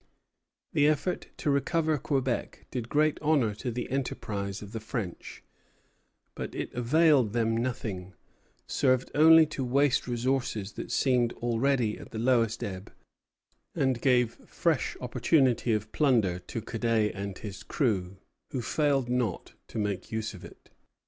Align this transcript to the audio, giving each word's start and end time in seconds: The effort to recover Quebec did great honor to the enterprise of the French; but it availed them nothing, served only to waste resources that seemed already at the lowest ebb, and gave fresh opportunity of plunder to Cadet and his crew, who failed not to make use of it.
The 0.73 0.87
effort 0.87 1.27
to 1.37 1.51
recover 1.51 1.99
Quebec 1.99 2.65
did 2.71 2.89
great 2.89 3.19
honor 3.21 3.53
to 3.53 3.69
the 3.69 3.87
enterprise 3.91 4.63
of 4.63 4.71
the 4.71 4.79
French; 4.79 5.43
but 6.33 6.55
it 6.55 6.73
availed 6.73 7.33
them 7.33 7.55
nothing, 7.55 8.15
served 8.65 9.11
only 9.13 9.45
to 9.45 9.63
waste 9.63 10.07
resources 10.07 10.71
that 10.71 10.89
seemed 10.91 11.33
already 11.33 11.99
at 11.99 12.09
the 12.09 12.17
lowest 12.17 12.63
ebb, 12.63 12.91
and 13.75 14.01
gave 14.01 14.37
fresh 14.49 14.97
opportunity 14.99 15.71
of 15.71 15.91
plunder 15.91 16.39
to 16.39 16.61
Cadet 16.63 17.11
and 17.13 17.37
his 17.37 17.61
crew, 17.61 18.17
who 18.49 18.63
failed 18.63 19.07
not 19.07 19.53
to 19.67 19.77
make 19.77 20.11
use 20.11 20.33
of 20.33 20.43
it. 20.43 20.71